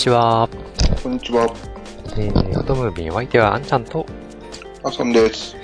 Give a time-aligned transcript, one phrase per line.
[0.00, 0.48] ちは。
[1.02, 1.44] こんにちは、
[2.16, 4.06] えー、オートムービーお相手はあんちゃんと、
[4.82, 5.54] あさんです。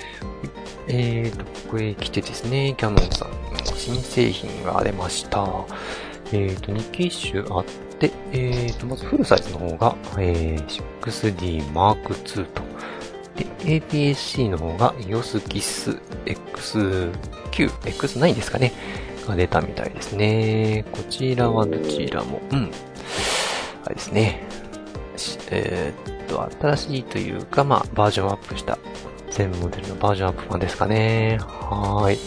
[0.89, 5.43] えーと、ここへ来てですね、キャノンさんの新製品が出ました。
[6.33, 7.65] えーと、2機種あっ
[7.99, 12.63] て、えーと、まずフルサイズの方が、えー、6D Mark II と、
[13.37, 13.47] で、
[13.81, 17.11] APS-C の方が EOS GIS X9、
[17.71, 18.75] X9 ですかね、
[19.27, 20.85] が出たみたいですね。
[20.93, 22.71] こちらはどちらも、うん、
[23.87, 24.43] あれですね、
[25.51, 28.79] えーっと、新しいというか、まあ、バージョンアップした、
[29.31, 31.39] 全部モデルのバージョンアップ版ですかね。
[31.41, 32.19] はい。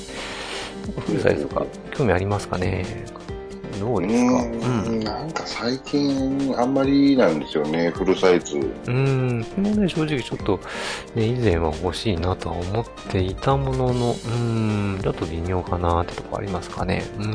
[1.02, 2.86] フルサイズとか、興味ありますかね
[3.80, 4.42] どううですか？
[4.44, 8.56] ーん、なんか最近あんまりなんですよね、フルサイズ。
[8.58, 10.60] うーん、これもね、正直ちょっと、
[11.16, 17.04] ね、以前は欲しいなとは思っていたものの、うーん、ちょっと微妙かなってとこありますかね。
[17.18, 17.28] うん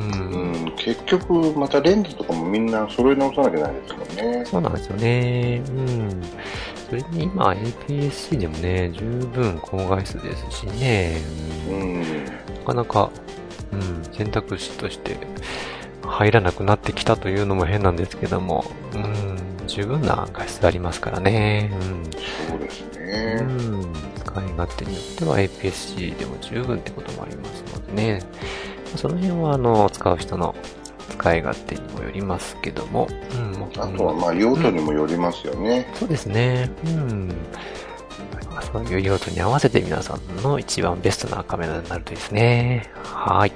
[0.67, 4.45] ん、結局、またレンズとかもみんな揃え直さなきゃないですもんね。
[4.47, 5.63] そうなんですよね。
[5.69, 6.23] うん。
[6.91, 7.53] それに今
[7.89, 9.01] APS-C でもね、十
[9.33, 11.21] 分高画質ですしね。
[11.69, 12.31] ううんん、な
[12.67, 13.11] かなか、
[13.73, 15.17] うん、選択肢として
[16.07, 21.71] 入らなくなってきたというのも変なんですけども、うん、十分な画質ありますからね。
[22.49, 23.07] そうですうん。
[23.07, 23.37] ね。
[23.41, 28.23] うん、使い勝手によっては APS-C でも十分ってこともありますのでね。
[28.97, 30.55] その辺は、あの、使う人の
[31.11, 35.91] 使い勝手にもよりますけども、うん、もうあとは、まあ、用途にもよりますよね。
[35.95, 36.71] そうですね。
[36.87, 37.29] うん。
[38.51, 42.91] まあそういう用途に合わせて皆さんの一番ベストなカメラになるといいですね。
[43.03, 43.53] はい。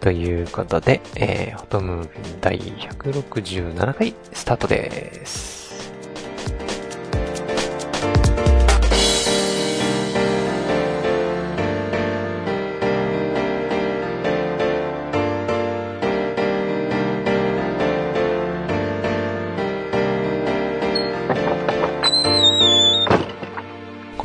[0.00, 5.58] ということで、えー、フォトムービー第167回スタートです。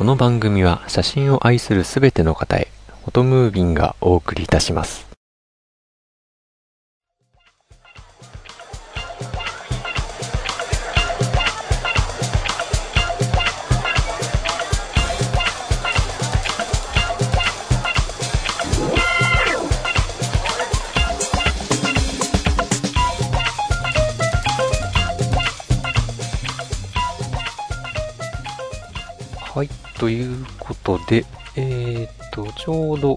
[0.04, 2.68] この番組は写真を愛するすべての方へ、
[3.04, 5.13] フォトムービンがお送りいたします。
[30.84, 31.24] ことで、
[31.56, 33.14] えー、と、ちょうど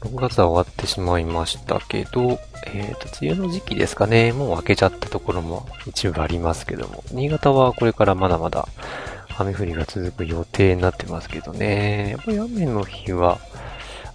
[0.00, 8.68] 6月は終わってしまいましたけど、えー、と、梅雨の時期ですかね、もう明けちゃったところも一部ありますけども、新潟はこれからまだまだ
[9.36, 13.38] 雨降りが続く予定になってますけどね、やっぱり雨の日は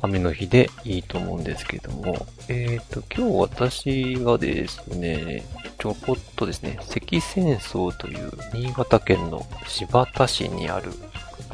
[0.02, 5.46] 雨の日でいいと思うんですけども、えー、と、今日私がですね、
[5.80, 10.92] ちょこっとですね、関戦争という新潟県の新発田市にある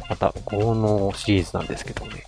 [0.09, 2.23] また、効能シリーズなんですけどもね、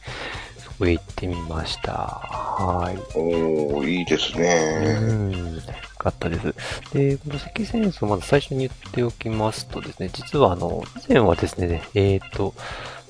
[0.59, 1.91] そこへ行ってみました。
[1.93, 2.97] はい。
[3.17, 4.99] おー、いいですうね。
[4.99, 5.55] ん。
[5.55, 5.61] よ
[5.97, 6.53] かったです。
[6.93, 12.53] で、この赤戦争、まず最初に言っておきますとですね、実はあの、以前はですね、えっ、と、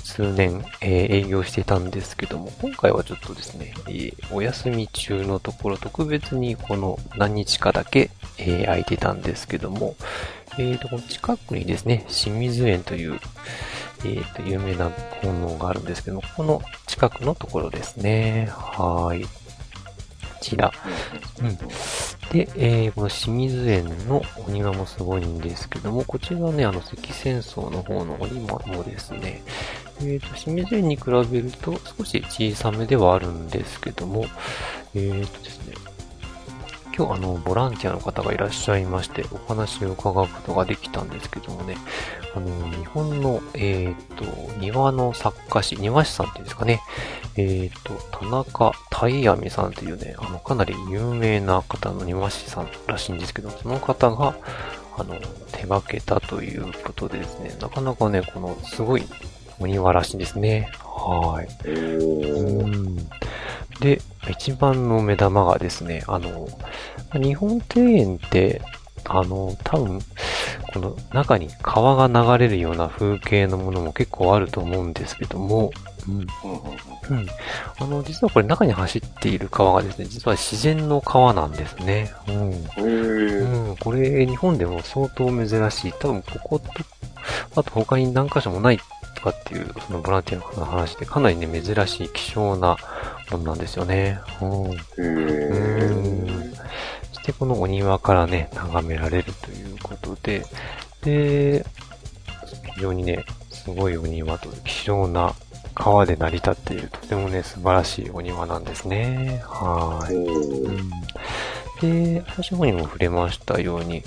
[0.03, 9.95] 数年、えー営業していたんですけども、今回はちょっとですね、えーお休み中のところ、特別にこの何日かだけ、えー空いてたんですけども、
[10.57, 13.19] えっ、と、この近くにですね、清水園という、
[14.05, 18.49] えっ、と、有名な効能があるんですけども、この近くのところですね。
[18.51, 19.23] はーい。
[19.23, 19.29] こ
[20.41, 20.71] ちら。
[21.41, 21.57] うん。
[22.31, 29.43] で、えーこの清水園のお庭もすごいんですけども、こちらはね、あの、関戦争の方のお庭もですね、
[30.01, 34.25] えっ、と、清水園に比べると少し小さめではあるんですけども、
[34.95, 35.75] えっ、とですね、
[36.95, 41.77] 今日あの、ボランティアの方がいらっしゃいまして、お話を伺うことができたんですけどもね、
[42.35, 44.25] あの、日本の、えっ、と、
[44.59, 46.81] 庭の作家師、庭師さんっていうんですかね、
[47.37, 54.35] えっ、と、田中大網さんというね、あの、かなり有名な方の庭師さんらしいんですけど、その方が、
[54.97, 55.15] あの、
[55.51, 59.03] 手掛けたということでですね、なかなかね、この、すごい
[59.61, 60.69] お庭らしいんですね。
[60.83, 61.47] はい。
[63.81, 66.47] で、一番の目玉がですね、あの、
[67.13, 68.61] 日本庭園って、
[69.05, 70.01] あの、多分、
[70.73, 75.71] この中に川が流れるような風景のものも結構あると思うんですけども、
[76.07, 76.27] うん。
[77.09, 77.27] うん。
[77.79, 82.11] あの、実はこれ中に走っている川がですね、実は自然の川なんですね。
[82.27, 82.51] うん。
[83.69, 85.93] うん、これ日本でも相当珍しい。
[85.99, 86.69] 多分ここと、
[87.55, 88.79] あと他に何箇所もない
[89.21, 92.77] とかっていう、そのボランティアの方の話でかなりね、珍しい希少な
[93.31, 94.19] ものなんですよね。
[94.41, 94.77] うん。
[97.13, 100.43] そしてこのお庭からね、眺められるということで、
[101.03, 101.65] で、
[102.75, 105.33] 非常にね、すごいお庭と希少な
[105.75, 109.41] 川で成り立っている、とてもね、素晴らしいお庭なんですね。
[109.45, 110.15] はい。
[110.15, 110.91] うんうん
[111.81, 114.03] で、最初の方にも触れましたように、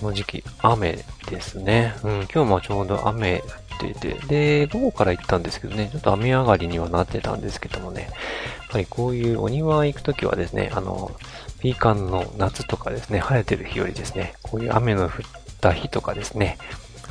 [0.00, 1.94] この時期、雨ですね。
[2.04, 8.10] うん、今日もちょうど雨降ってて、で、午後から行ったんですけどね、ちょっと雨上がりにはなってたんですけどもね、やっ
[8.70, 11.12] ぱりこういうお庭行くときはですね、あの、
[11.60, 15.10] ピーカンの夏とかですね、晴れてる日よりですね、こういう雨の降っ
[15.60, 16.58] た日とかですね、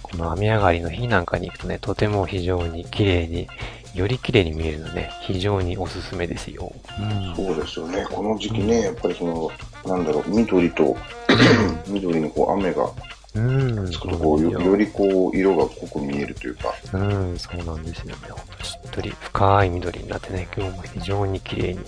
[0.03, 3.47] この雨上がりの日なんかに行くとね、とても非常に綺麗に、
[3.93, 6.71] より綺麗に見えるので、非常におすすめですよ。
[6.99, 7.35] うん。
[7.35, 8.05] そうですよね。
[8.09, 9.51] この時期ね、やっぱりその、
[9.85, 10.95] なんだろう、緑と、
[11.87, 12.89] 緑にこう雨が
[13.35, 16.71] うん、つくとこうよ、よりこう、色が濃く見えるというか。
[16.93, 18.13] うん、そうなんですよね。
[18.61, 21.79] しっとり深い緑になってね、今日も非常に綺麗に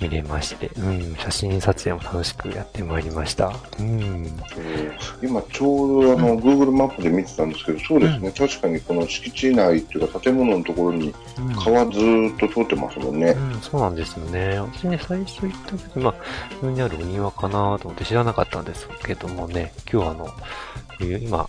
[0.00, 3.52] 見れまして、うん、写真撮影も楽しくやってまいりました。
[3.78, 4.26] うん。
[4.58, 11.14] えー今ちょうどあの、Google マップで見てたんですけど、そうですね、確かにこの敷地内っていうか建物のところに
[11.64, 13.30] 川ずーっと通ってますもんね。
[13.30, 14.58] うん、そうなんですよね。
[14.60, 16.14] 私ね、最初行った時、まあ、
[16.62, 20.28] 上にあるお庭かなと思って知らなかったんですけどもね、今日はあの、
[21.18, 21.48] 今、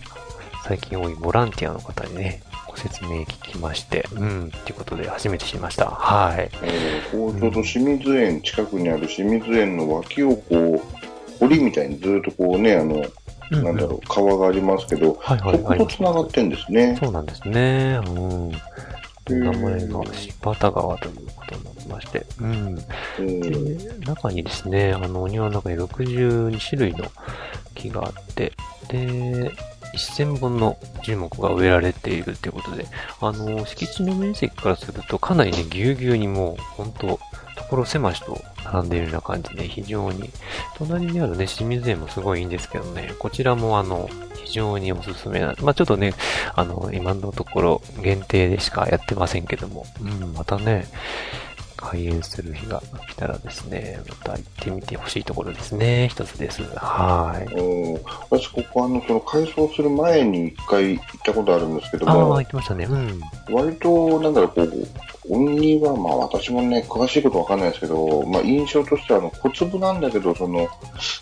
[0.64, 2.45] 最近多いボランティアの方にね、ご
[2.76, 5.86] 説明聞きまして、うん、っていうことで初めて知りました。
[5.86, 6.50] はい。
[6.62, 10.80] えーこうちょうど清水園、近くにある清水園の脇をこう、
[11.38, 13.04] 堀みたいにずーっとこうね、あの、
[13.50, 15.96] うんなんだろう、川がありますけど、はいはいはいそこと。
[15.96, 16.96] 繋がってんですね。
[17.00, 18.00] そうなんですね。
[18.04, 18.52] うん。
[19.28, 22.26] 名前が柴田川ということになってまして。
[22.40, 22.78] うん。
[23.18, 27.06] うんで、中にですね、あの、お庭の中に62種類の
[27.74, 28.52] 木があって、
[28.88, 29.52] で、
[29.94, 32.86] 1000本の樹木が植えられているということで、
[33.20, 37.20] あの、敷地の面積からするとかなりね、ぎゅうぎゅうにもう、本当
[37.56, 40.30] 所狭しと並んでいるような感じで、非常に、
[40.76, 44.08] 隣にあるね、清水園もすごいいいんですけどね、こちらもあの、
[44.44, 46.14] 非常におすすめな、まあちょっとね、
[46.54, 50.86] あの、今のところ限定でしかやってませんけども、うん、またね、
[51.76, 56.08] 開園する日が来たらですね、また行ってみてほしいところですね。
[56.10, 56.62] 一つです。
[56.76, 57.54] はい。
[57.54, 58.00] うん
[58.30, 62.84] 私、ここあの、その改装する前に一回行ったことあるんですけどああ、も言、ってましたね。
[62.86, 63.20] うん。
[63.50, 64.88] 割と、なんだろう、こう、
[65.28, 70.68] お庭、まあ私もね、詳しいことわかんないですけど、まあ印象としては、あの、小粒なんだけど、その、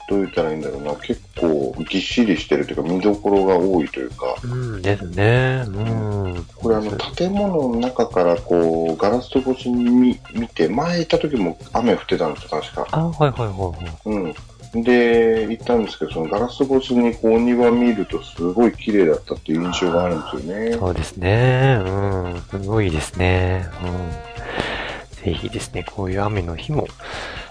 [0.09, 5.65] どう言ったらいいんだろうな、結構ぎっしりしてるというか、見どころが多いというか、うんですね。
[5.67, 6.47] うん。
[6.57, 12.87] これあの、建物の中からこう、ガラス越しに見見て、前行った時も雨降ってたんですよ、確か。
[12.91, 13.99] あはいはいはいはい。
[14.07, 14.35] うん。
[14.83, 20.73] で、行ったんですけど、そのガラス越しにこう、お庭見るとすごい綺麗だったっていう印象があるんですよね。
[20.73, 21.79] そうですね。
[21.81, 22.24] うん。
[22.55, 23.67] すごいですね。
[23.83, 25.25] うん。
[25.25, 26.87] ぜひですね、こういう雨の日も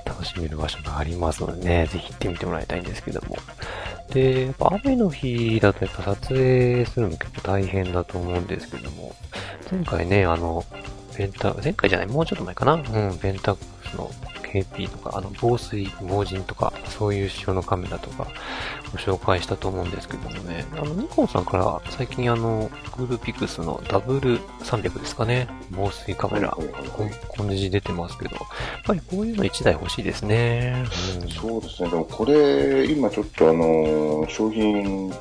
[0.05, 3.35] 楽しめる場所がありますのでね、ぜひ行ってみてもらいたいんですけども。
[4.13, 9.13] で、やっぱ雨の日だとやっぱ撮影するの結構大変だと思うんですけども、
[9.69, 10.63] 前回ね、あの、
[11.17, 14.10] ペンタ、前回じゃない、もうちょっと前かなうん、ペンタックスの
[14.53, 18.27] KP とか、あの、防水、防塵とか、そういう仕様のカメラとか、
[18.91, 26.89] ご紹介したと思うんですけどもね、あの、ニコンさんから最近あの、グルーピクスの W300 ですかね、防水カメラ、はいはいはい。
[26.89, 28.45] こんこんな字出てますけど、やっ
[28.86, 30.86] ぱりこういうの1台欲しいですね。
[31.22, 35.12] うん、そうですね、でもこれ、今ちょっとあの、商品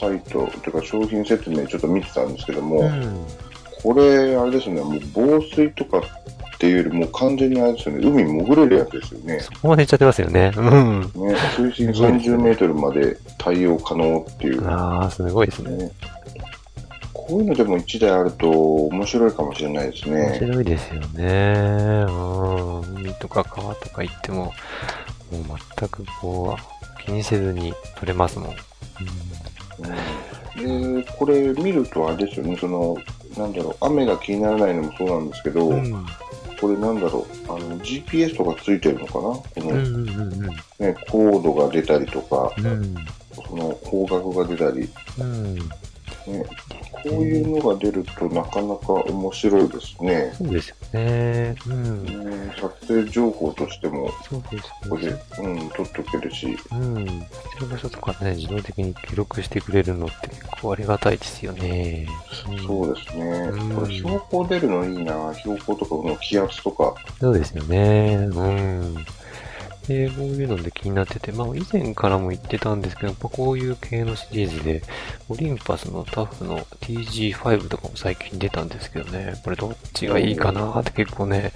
[0.00, 3.49] サイトというか商品説明ちょっと見てたんですけども、うん。
[3.82, 9.40] これ、あれですね、もう防水とかっていうよりも完全にあれですよね、海潜れるやつですよね。
[9.40, 10.52] そこまでいっちゃってますよね。
[10.56, 11.00] うん。
[11.00, 14.68] ね、水深30メートルまで対応可能っていう。
[14.68, 15.76] ああ、すごいですね。
[15.76, 15.90] ね、
[17.14, 20.38] こういうのでも1台あると面白いかもしれないです面ね。
[20.38, 22.04] 白いですよね。
[22.08, 22.96] うん。
[22.96, 24.52] 海とか川とか行っても、もう
[25.78, 28.54] 全くこう、気にせずに撮れますもん。
[30.58, 32.96] うん、で、これ見るとあれですよね、その、
[33.36, 36.06] なんだろう、雨が気にならないのもそうなんですけど、うん。
[36.60, 39.20] これなんだろう、あの、GPS とかついてるのかな？
[39.20, 40.40] この、うんうんうん
[40.78, 42.66] ね、コードが出たりとか、うん。
[42.66, 42.94] うん。
[43.34, 45.58] その方角が出たり、うん。
[46.30, 46.44] ね、ね、
[47.02, 50.32] こういうのが出るとなかなか面白いですね。
[50.36, 51.56] そうですよね。
[51.66, 51.74] うん。
[51.74, 57.04] うん撮影情報としても、そうですここでね。、うん、撮っとけるし、うん。
[57.04, 57.26] 必
[57.60, 62.06] 要な人とかね、自動的に記録してくれるのって結構ありがたいですよね。
[62.48, 63.24] うんそうですね。
[63.24, 66.94] うんこれ標高出るのいいな標高とかの気圧とか。
[67.20, 68.16] そうですよね。
[68.16, 68.94] うん。
[69.90, 74.82] で、こういうので気になってて、まあ以前からも言ってたんですけど、やっぱこういう系のシリーズで、
[75.28, 81.52] オリンパスのタフの TG5 とかも最近出たんですけどね、これどっちがいいかなって結構ね、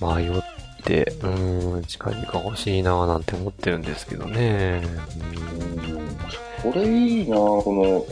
[0.00, 0.42] 迷っ
[0.84, 4.82] て、うーん、近々欲しいななんて思ってるんですけどね。
[5.90, 6.06] うん
[6.62, 8.06] これいいなこの、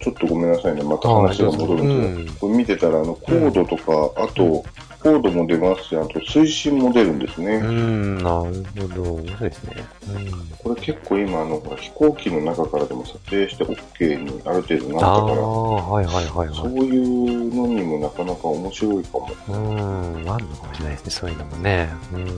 [0.00, 0.82] ちょっとごめんなさいね。
[0.82, 4.64] また話が戻るんですけど、うんこれ見てたら、あの、コードとか、あと、
[5.02, 7.56] コードも出ますし、あと推進も出るんですね。
[7.56, 9.04] うん、なるほど。
[9.04, 9.76] そうですね。
[10.08, 10.48] うん。
[10.58, 16.72] これ結構今、あの、飛行機の中からでも撮影して OK にある程度なったから、ー、はいはいはいそはい。
[16.72, 19.28] ういうのにもなかなか面白いかも。
[19.48, 21.90] うーん、あるのかもしれないですね、そういうのもね。
[22.14, 22.26] うん。
[22.26, 22.34] そ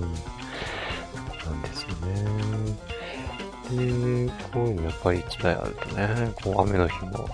[1.51, 2.93] うなんですよね。
[3.71, 7.29] で、こういうのやっぱり一台あるとね、こう雨の日も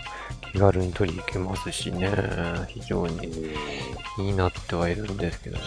[0.53, 2.11] 気軽に取り行けますしね、
[2.69, 3.31] 非常に
[4.17, 5.59] 気になってはいるんですけど。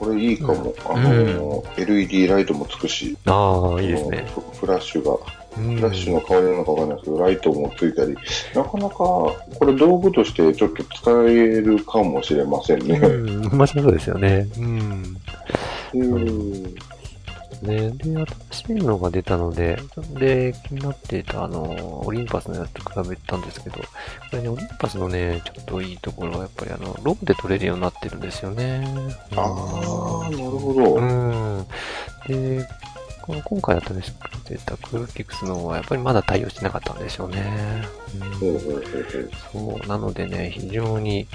[0.00, 0.54] これいいかも。
[0.54, 4.26] うんあの、LED ライトもつくし、ああ、いいですね。
[4.34, 5.12] フフラッシュが、
[5.58, 8.16] うんフラッシュの代わりなのかわかんないですけど、ライトもついたり、
[8.54, 9.34] なかなか、こ
[9.66, 12.98] れ道具としてちょっと使えるかもしれませんね。
[12.98, 14.48] うん、まあそうですよね。
[14.58, 15.16] うん。
[15.92, 16.74] うん
[17.62, 17.90] ね。
[17.90, 19.78] で、新しいのが出たので、
[20.14, 23.82] で、気になっていた、あの、オリンパスのやつと比べてたんですけど、こ
[24.32, 28.84] れね、オリンパスのね、ちょっといいところは、やっぱりあの、ログで撮れるようになってるんですよね。
[29.36, 30.94] ああ、なるほど。
[30.94, 31.66] うん。
[32.26, 32.66] で、
[33.22, 37.84] この今回新しく出たクールキックスの方はやっぱりまだ対応してなかったんですよね。
[38.20, 41.26] うんほうほうほうほうそう、なのでね、非常に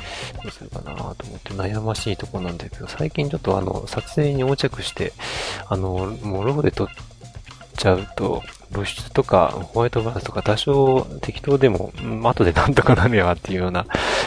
[0.43, 5.13] どうするかなと思って悩ましいところなんですけど、最近ちょっとあの、撮影に横着して、
[5.67, 6.87] あの、もうロゴで撮っ
[7.77, 13.85] ちゃうと、露出とかホワイトバランスとか多少適当でも、うん後でなんとかなるやっていうような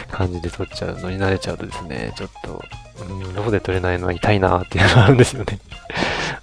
[0.09, 2.63] 感じで撮っちゃうのに慣れちゃうとですね、ちょっと、
[3.07, 5.59] うん、ロゴで撮れないのは痛いなっていうのがあるんですよね。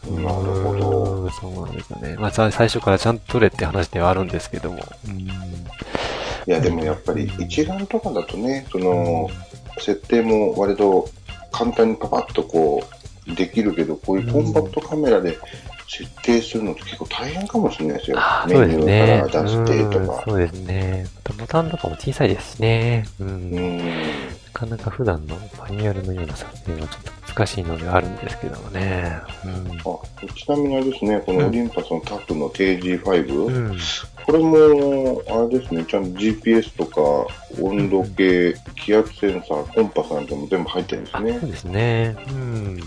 [0.09, 2.17] なるほどうんそうなんですよね。
[2.19, 4.85] まあ、さ最初からちゃんと撮れって話ではあるんですけども。
[5.09, 5.19] うん
[6.49, 9.29] いや、でもやっぱり一眼とかだとね、その、
[9.79, 11.09] 設定も割と
[11.51, 12.85] 簡単にパパッとこ
[13.27, 15.37] う、できるけど、こういうコンパクトカメラで
[15.89, 18.45] 設定するのって結構大変かもしれないですよあ。
[18.45, 19.25] あ、メそうですニュね。
[19.27, 20.25] ーから出してとか。
[20.27, 21.07] うんそうですね。
[21.37, 23.05] ボタンとかも小さいですしね。
[23.19, 23.29] うん。
[23.29, 23.81] うん。
[24.57, 29.21] なかなか普段のマニュアルのような撮影はちょっと難しいのではあるんですけどもね。
[29.21, 33.55] あちなみにあれですね、このオリンパスのタフの TG5、うん。
[33.55, 33.79] うん。
[34.25, 37.01] これも、あれですね、ちゃんと GPS とか
[37.61, 41.51] 温度計、気圧センサー、コンパスなんても全部入ってるんですねそう。
[41.51, 42.17] ですね。
[42.31, 42.81] うん。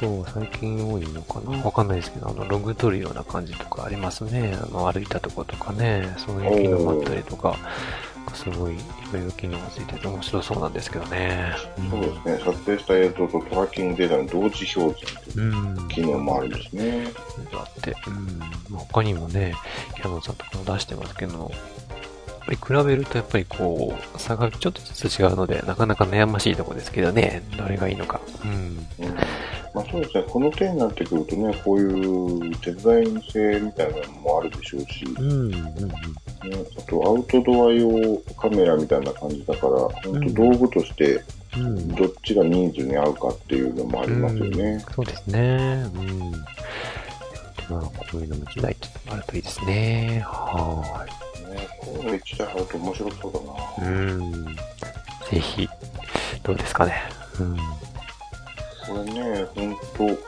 [0.00, 4.56] そう、最近多いのかなわかんないですけど、あの、ログ取るような感じとかありますね。
[4.58, 7.58] あの、歩いたとことかね、そういう機能もあったりとか、
[8.34, 8.78] すごい、い
[9.12, 11.52] ろいろ機能がついてて面白そうなんですけどね。
[11.90, 15.88] そうですね、撮影した映像とトラッキングデータの同時表示っていううん。
[15.88, 17.08] 機能もあるんですね。
[17.52, 18.38] あって、うん。
[18.70, 19.54] まあ他にもね、
[19.96, 28.20] キャノンさんとかも出してますけど、やっぱり比べるとやっぱりこう、差がちょっとずつ違うので、なかなか悩ましいとこですけどね、どれがいいのか。
[28.44, 28.50] うん。
[28.50, 29.14] うん
[29.72, 35.92] まあ、そうですね、この点になってくるとね、こういうデザイン性みたいなのもあるでしょうし、ね、うん、うん、
[36.42, 41.22] あとアウトドア用カメラみたいな感じだから、本当道具として
[41.56, 41.66] うん。
[41.66, 41.88] うん。
[41.94, 44.84] どっちがニーズに合うかっていうのもありますよね。
[44.94, 45.84] そうですね。
[45.94, 46.30] うん。
[46.32, 46.38] で
[47.68, 50.22] まあ、こういうのも一台ちょっとあるといいですね。
[50.26, 51.06] は
[51.54, 53.32] ねこういうの一台あると面白そう
[53.80, 53.90] だな。
[53.90, 54.44] うん。
[55.30, 55.68] ぜひ、
[56.42, 56.94] どうですかね。
[57.38, 57.56] うん。
[57.56, 57.62] こ
[59.04, 60.18] れね、本当ち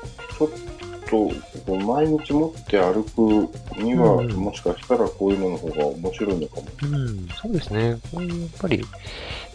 [0.40, 6.66] ょっと毎日持って歩くには、うんもしかしたらこういうのの方が面白いのかも。
[6.82, 7.98] うん、そうですね。
[8.10, 8.84] こういう、やっぱり、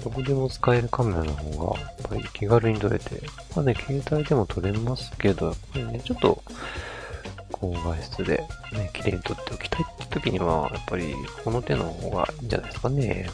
[0.04, 3.22] どこでも使えるカメラの方が、やっぱり気軽に撮れて、
[3.56, 6.44] まあね、携帯でも撮れますけど、やっぱりね、ちょっと、
[7.74, 8.38] 高画質で、
[8.74, 13.30] ね、綺麗に撮っておきたいって時には、やっぱり、この手の方がいいんじゃないですかね。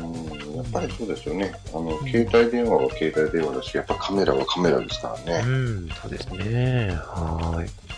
[0.00, 1.52] うん、やっぱりそうですよね。
[1.74, 5.48] あの、携帯電話は携帯電話だし、やっぱカメラはカメラですからね。
[5.48, 6.90] うん、そうですね。
[6.90, 7.91] はーい。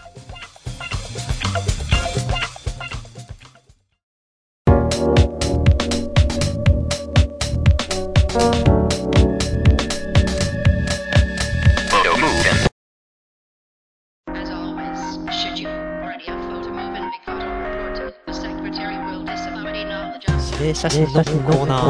[20.84, 21.84] 写真のコーナー。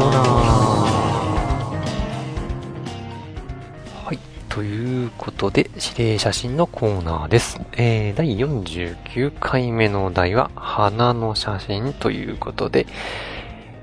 [4.05, 4.19] はい。
[4.47, 7.59] ということで、指令写真のコーナーです。
[7.73, 12.87] えー、第49回目のお題は、花の写真ということで、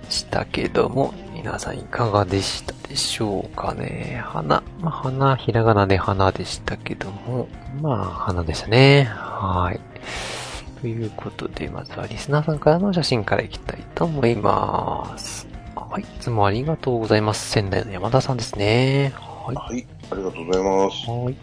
[0.09, 4.23] したけども、皆さんいかがでしたでしょうかね。
[4.25, 4.62] 花。
[4.81, 7.49] まあ、花、ひらがなで花でしたけども、
[7.83, 9.11] まあ、花でしたね。
[9.12, 9.81] はい。
[10.83, 15.47] ということで、まずはリスナーさんからの写真からいきたいと思います。
[15.77, 17.53] はい、いつもありがとうございます。
[17.53, 19.12] 仙台の山田さんですね。
[19.17, 19.55] はい。
[19.55, 21.09] はい、ありがとうございます。
[21.09, 21.37] はい。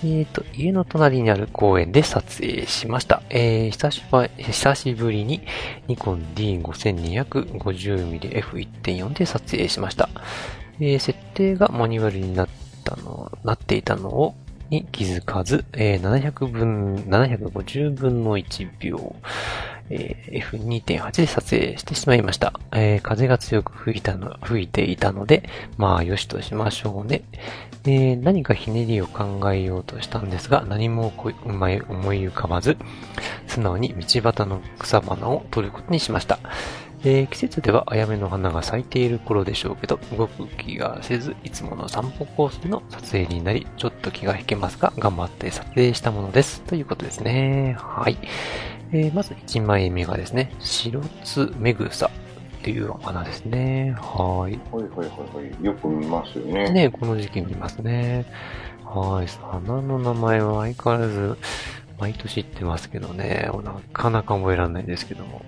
[0.00, 3.22] えーと、家の隣にある公園で撮影しました。
[3.30, 5.40] えー、久しぶり、久しぶりに
[5.88, 10.10] ニコン D5250mmF1.4 で撮影しました。
[10.80, 12.48] えー、設定がマニュアルになっ
[12.84, 14.34] たの、なっていたのを、
[14.70, 19.16] に気づかず、えー、700分、750分の1秒、
[19.90, 22.58] えー F2.8 で撮影してしまいました。
[22.72, 27.22] えー風が強く吹いたの、吹いていたので、まあ、よしとしましょうね。
[27.84, 32.76] えー何かひねりを考えようとしたんですが、何も思い浮かばず、
[33.46, 36.38] 素直に道端の草花を取ることにしました。
[37.04, 46.62] えー季節ではあやめの花が咲いている頃でしょうけど、動く気がせず、いつもの散歩コースでの撮影になり、ちょっと気が引けますが、頑張って撮影したものです。
[46.62, 47.76] ということですね。
[47.78, 48.18] はい。
[48.92, 52.10] えーまず1枚目がですね、白津めぐさ
[52.58, 53.94] っていうお花ですね。
[53.98, 54.58] はい。
[54.72, 55.64] はいはいはいはい。
[55.64, 56.70] よく見ますよね。
[56.70, 58.26] ねこの時期見ますね。
[58.84, 59.26] はい。
[59.26, 61.36] 花の名前は相変わらず、
[61.98, 63.48] 毎年言ってますけどね。
[63.64, 65.42] なかなか覚えられないですけども。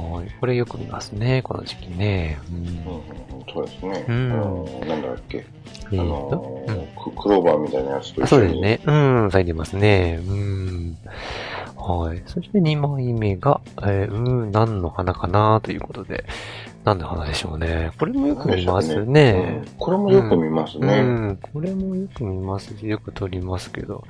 [0.00, 0.26] はい。
[0.40, 1.42] これよく見ますね。
[1.42, 2.38] この時期ね。
[2.50, 4.04] うんうんうんうん、そうですね。
[4.08, 5.44] うんあのなんだっけ。
[5.92, 8.38] えーあのと、うんククローバーみたいなやつとあ一緒に。
[8.38, 8.80] そうですね。
[8.86, 8.92] う
[9.26, 10.20] ん、咲いてますね。
[10.26, 10.96] うん。
[11.76, 12.22] はい。
[12.26, 16.24] そして2枚目が、えー、うん、何の花かなということで、
[16.84, 17.90] 何の花でしょうね。
[17.98, 19.66] これもよく見ますうねん。
[19.78, 21.00] これもよく見ますうね。
[21.00, 24.04] ん、これもよく見ますし、よく撮りますけど、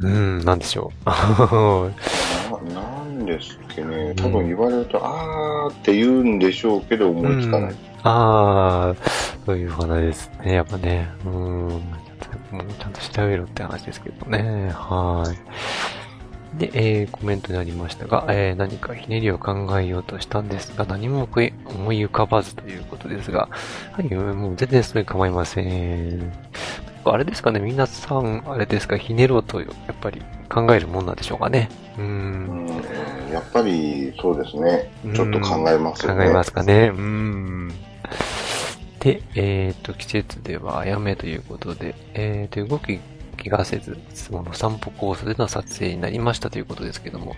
[0.00, 1.10] うん、なんでしょう。
[2.50, 4.14] ななんですっけね。
[4.16, 7.74] 多分言われると、あーって言うんでしょうけど、思いつかない。
[8.02, 9.10] ああ、
[9.44, 10.54] そういう花ですね。
[10.54, 11.08] やっぱね。
[11.26, 11.82] うん。
[12.20, 14.70] ちゃんともうちゃんと調べろって話ですけどね。
[14.72, 15.24] は
[16.56, 16.58] い。
[16.58, 23.48] で、えーコメントにありましたが、えー何かひねりを考えようとしたんですが、何も思い思い浮かばずということですが、
[23.92, 26.32] はい、もう全然それ構いません。
[27.04, 31.68] あれですかね、皆さん、あれですか、ひねろうと、やっぱり考えるもんなんでしょうかね。
[31.98, 32.00] う。
[32.00, 32.68] うんん、
[33.32, 34.90] やっぱりそうですね。
[35.14, 36.24] ちょっと考えますよね。
[36.24, 36.92] 考えますかね。
[36.94, 37.68] うん。
[39.00, 42.98] で、えっ、と、季節ではあやめということで、えっ、と、動き
[43.36, 47.36] 気がせず、いつもの散歩コースでの撮影になりましたということですけども、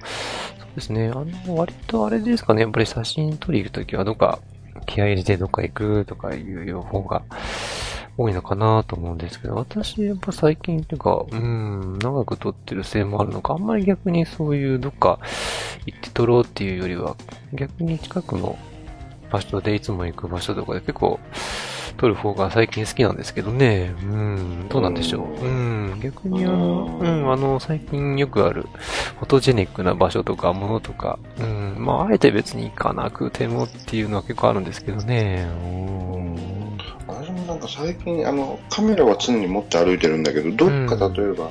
[0.59, 4.39] そうですね、あの、割とあれですかね、やっぱり写真撮り行くときはどっか
[4.87, 7.23] 気合い入れてどっか行くとかいう方が
[8.21, 15.19] 多いのかなと思うんですけど、私やっぱ最近というか、うん、長く撮ってるせいもあるのか、あんまり逆にそういうどっか
[15.87, 17.17] 行って撮ろうっていうよりは、
[17.55, 18.59] 逆に近くの
[19.31, 21.19] 場所でいつも行く場所とかで結構
[21.97, 23.95] 撮る方が最近好きなんですけどね。
[24.03, 25.43] うん、どうなんでしょう。
[25.43, 28.67] うん、逆にあの、うん、あの、最近よくある
[29.19, 35.49] フォトジェニックな場所とかものとか、うん、まあ、あえて別に行かなくてもっていうのは結構あるんですけどね。
[35.65, 36.70] うん
[37.31, 41.51] 私もなんか最近、あの、カメラは常に持って歩いてるんだけど、どっかうん例えば、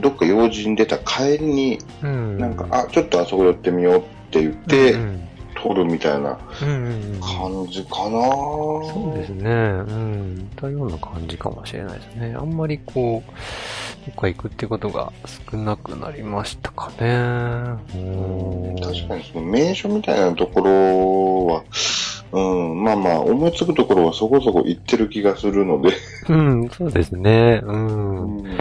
[0.00, 2.38] どっか用事に出た帰りに、うん。
[2.38, 9.50] なんか、あ、ちょっとあそこ寄ってみようって言ってう、ん、撮るみたいなうんうんうん感じかなそうですね。
[9.50, 10.34] うん。
[10.36, 12.34] 似たような感じかもしれないですね。
[12.36, 13.30] あんまりこう、
[14.06, 15.12] どっか行くってことが
[15.50, 17.78] 少なくなりましたかね。
[17.94, 21.64] うん確かにその名所みたいなところは、
[22.32, 25.92] うん、まあまあ、思いつくところはそこそこ行ってる気がするので、
[26.28, 27.60] うん、そうですね。
[27.62, 28.38] うん。
[28.38, 28.58] うん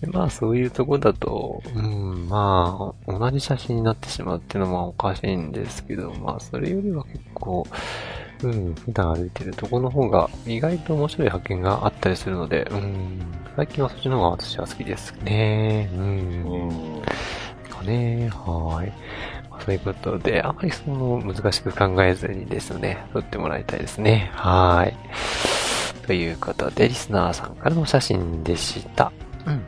[0.00, 7.66] でまあそういうとこだと、うん、まあ、同じ写真になってしまうっていうのはおかしいんですけど、まあそれよりは結構、
[8.44, 13.20] うん、普段歩いてるとこの方が意外と面白い発見があったりするので、うん、
[13.56, 15.90] 最近はそっちの方が私は好きですね。
[15.94, 16.00] うん。
[16.02, 17.02] うん
[17.78, 18.28] かね。
[18.30, 18.92] はい。
[19.68, 24.30] ということで、あまりその難しく考えずにですね、撮ってもらいたいですね。
[24.32, 24.96] はい。
[26.06, 29.12] ということで、リスナーさんからの写真でした。
[29.44, 29.62] うん。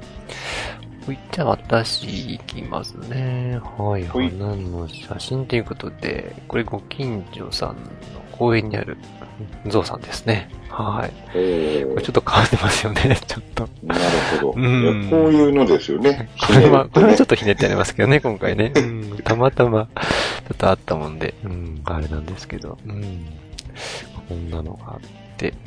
[1.07, 3.61] ほい、じゃあ私行きますね。
[3.79, 7.75] はい、花の写真ということで、これご近所さんの
[8.33, 8.97] 公園にある
[9.67, 10.51] ゾウさんですね。
[10.69, 11.11] はい。
[11.33, 13.69] これちょっと変わってますよね、 ちょっと。
[13.83, 14.01] なる
[14.41, 14.55] ほど。
[14.57, 16.29] うんこういうのですよね。
[16.41, 17.31] これは、これはちょっと。
[17.31, 18.73] とひねってありますけどね、今回ね。
[18.75, 23.27] うん、たまたま、ちょっとあったもんで、うん、あれなんですけど、うん。
[24.29, 25.09] こんなのがあって、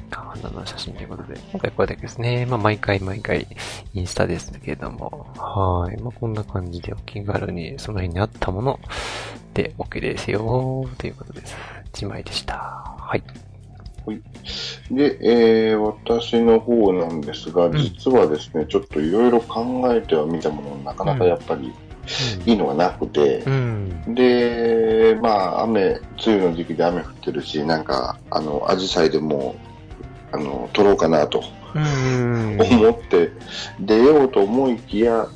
[0.09, 2.45] 花の写真ということで、今回これだけですね。
[2.45, 3.47] まあ、毎回毎回、
[3.93, 6.01] インスタですけれども、はい。
[6.01, 8.79] まあ、こんな感じでお気軽に、その辺にあったもの
[9.53, 11.55] で OK ですよ、ということです。
[11.93, 12.55] 1枚でした。
[12.55, 13.23] はい。
[14.91, 21.71] で、えー、私の方なんですが、ん実はですね、ちょっといろいろ考えてはみたものの、なかなかやっぱり
[22.45, 24.15] いいのがなくて、うん。
[24.15, 29.55] で、まあ、雨、梅雨の時期で雨降ってるし、なんか、あの、アジサイでも、
[30.31, 31.43] あの、撮ろうかなと
[31.75, 32.57] うん。
[32.59, 33.31] 思って、
[33.79, 35.27] 出ようと思いきや、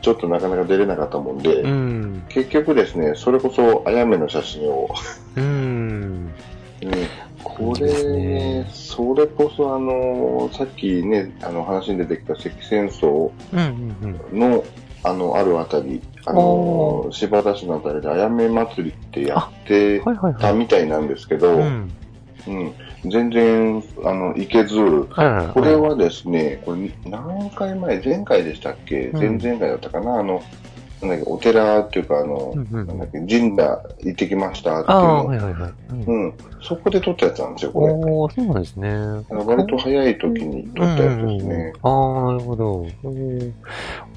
[0.00, 2.24] ちょっとなかなか出れなかったもんで、うん。
[2.28, 4.88] 結局ですね、それこそ、あやめの写真を、
[5.36, 5.44] うん。
[6.82, 6.92] うん
[7.44, 14.18] これ、ねそれこそあの、さっきね、あの話に出てきた関戦争うん。
[14.32, 14.38] うん。
[14.38, 14.64] の、
[15.04, 20.00] あの、あるあたり、あの、柴田市のあたりであやめ祭りってやって。
[20.40, 22.74] たみたいなんですけど、ううん、ん。
[23.10, 30.20] 全然、あの、行けず、はいこれ、はですね、これ何回前、前回でしたっけ、うん前々回だったかな？
[30.20, 30.40] あの、
[31.00, 35.72] なんだっけ、お寺っていうか、あの、うんうんなんだっけ、神社行ってきましたっていうのはいはいはい。
[35.90, 37.92] うんうん、そこで撮ったやつなんですよ、これ。
[37.92, 38.88] おー、そうなんですね。
[39.30, 41.24] 割と早い時に撮ったやつですね。
[41.26, 42.86] うんうんうんああ、なるほど。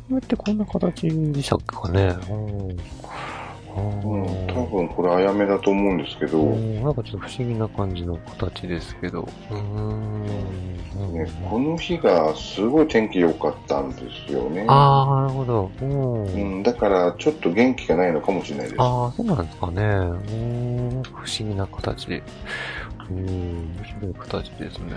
[0.10, 2.16] うんこれってこんな形でしたっけかね。
[2.30, 9.28] うんん、ー多分これあやめだと思うんですけど、うんなんかちょっと不思議な感じの形ですけど。
[9.52, 10.24] うーん。
[11.14, 14.66] ね、この日がすごい天気良かったんですよね。
[14.70, 15.72] ああ、なるほど。
[15.82, 18.76] うんうん、だからちょっと元気がないのかもしれないです。
[18.80, 19.82] ああ、そうなんですかね。
[19.82, 22.24] うーん、不思議な形で。
[23.10, 24.94] うん、面白い形ですね。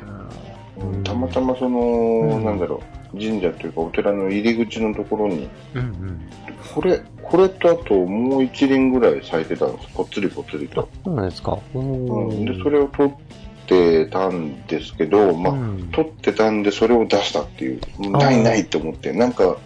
[0.80, 2.82] うんたまたまその、んなんだろ
[3.14, 6.20] う、神社というかお寺の入り口のところに、うんうん。
[6.74, 9.88] これ、これとあともう一輪ぐらい咲いてたんです。
[9.94, 10.88] ぽっつりぽっつりと。
[11.04, 11.58] そうなんですか。
[11.74, 13.14] ううん、で、それを取っ
[13.66, 17.80] てたんですけど、まあ、うん撮ってたんで、それを出したっていう。
[18.10, 19.56] ないないって思って、なんか、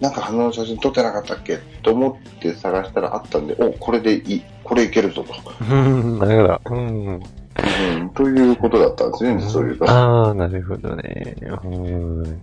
[0.00, 1.58] なんか花の写真撮ってなかったっけ？
[1.82, 5.34] と思って探したらあったんで、お、これでいい、これいけるぞと。
[5.60, 6.76] うん、なるほど。
[6.76, 7.22] うん。
[7.58, 9.90] うん、ということだったんですね、そういうの。
[9.90, 11.36] ああ、なるほどね。
[11.64, 12.40] うん。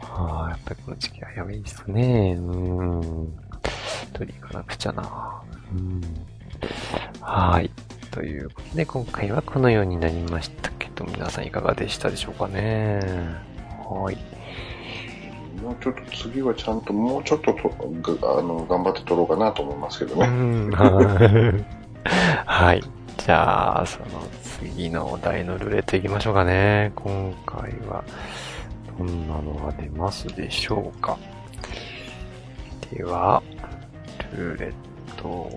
[0.00, 2.36] ああ、やっぱりこの時期はやばいですね。
[2.38, 3.32] うん。
[4.12, 5.42] 取り行かなくちゃな。
[5.72, 6.00] うん。
[7.20, 7.70] はい。
[8.10, 13.00] ということで、今回はこのようになりましたけど、皆さんいかがでしたでしょうかね。
[13.88, 14.16] はい。
[15.62, 17.68] もうちょっと次はちゃんと、もうちょっとと
[18.14, 20.26] があの頑張って撮ろうかなと思いますけどうね。
[20.26, 20.70] ん。
[20.70, 21.80] はい
[22.46, 22.82] はい。
[23.24, 24.06] じゃあ、その
[24.42, 26.90] 次のお題のルーレットいきましょうかね。
[26.96, 28.02] 今回は、
[28.98, 31.18] どんなのが出ますでしょうか。
[32.90, 33.42] では、
[34.32, 34.72] ルーレッ
[35.16, 35.50] ト、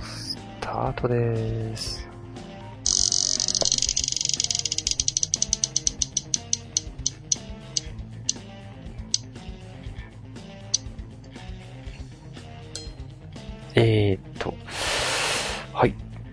[0.00, 2.08] スタートです。
[13.74, 14.27] えーっ、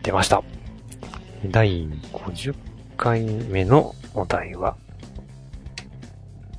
[0.05, 0.43] 出ました。
[1.49, 2.55] 第50
[2.95, 4.77] 回目のお題は、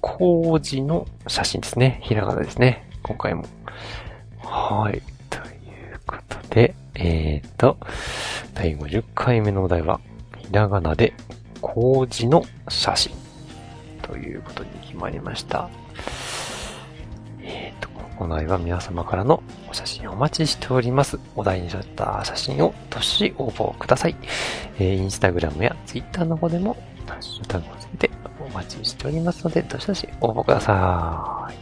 [0.00, 2.00] 麹の写真ですね。
[2.02, 2.90] ひらがなですね。
[3.04, 3.44] 今回も。
[4.42, 5.00] はい。
[5.30, 5.40] とい
[5.94, 7.78] うことで、えーっと、
[8.54, 10.00] 第50回目のお題は、
[10.38, 11.12] ひらがなで
[11.60, 13.14] 麹の写真
[14.02, 15.70] ということに決まりました。
[17.42, 17.85] えー
[18.16, 21.18] っと、お題は皆様からのお写真をお待ちしております。
[21.34, 24.16] お題に沿った写真をどしどし応募ください。
[24.78, 26.76] えー、インスタグラムやツイッターの方でも、
[27.06, 31.55] ハッシュタグをつけてお待ちしておりますので、どしどし応募ください。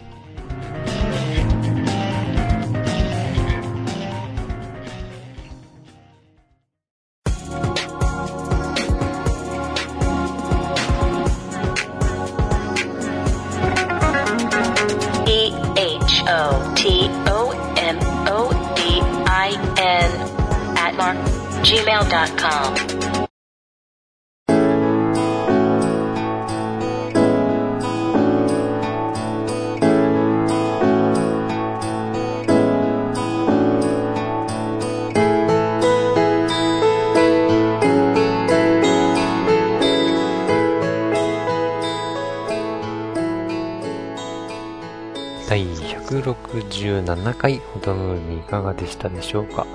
[46.33, 49.67] 167回ほどのにいかがでしたでしょうか？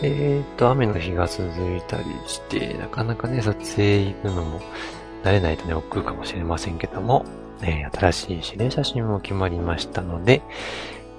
[0.00, 1.44] えーと、雨の日が続
[1.76, 4.60] いたりして、なかなかね、撮影行くのも
[5.24, 7.24] 慣れないとね、億劫かもしれませんけども、
[7.62, 10.40] えー新しい指令写真も決まりましたので、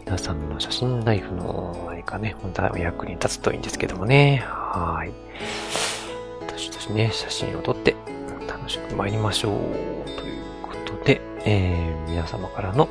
[0.06, 4.44] 皆さんの写真ライフの何かね、本当はお役に立つといいんですけどもね。
[4.46, 5.12] はい。
[6.48, 7.96] 年々ね、写真を撮って
[8.48, 9.52] 楽しく参りましょう。
[10.06, 12.88] ということで、えー、皆様からの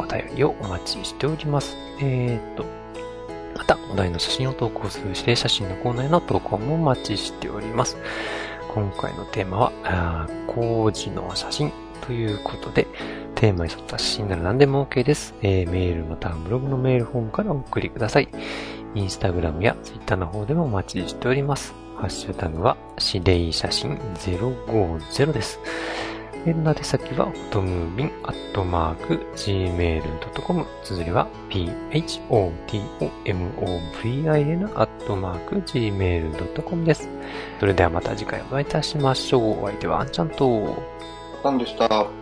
[0.00, 1.76] お便りをお待ちしております。
[2.00, 2.64] えーと、
[3.56, 7.96] また、お題の写真を投稿する指令写真のコーナーへの投稿もお待ちしております。
[8.68, 11.72] 今回のテーマは、あー工事の写真
[12.06, 12.86] ということで、
[13.34, 15.34] テーマに沿った写真なら何でも OK です。
[15.42, 18.28] えーメールまたはブログのメールフォームからお送りください。
[18.94, 21.74] インスタグラムやツイッターの方でもお待ちしております。
[21.96, 22.76] ハッシュタグは、
[23.12, 25.60] 指令写真050です。
[26.46, 30.66] メールの宛先は、ホトムービンアットマーク gmail.com。
[30.82, 31.90] 綴りは、photomovin
[34.74, 37.08] アットマーク gmail.com です。
[37.58, 39.62] それではまた次回お会いいたしましょう。
[39.62, 40.82] お相手はあんちゃんと、
[41.44, 42.19] なんでした。